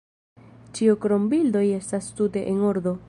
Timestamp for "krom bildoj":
1.03-1.63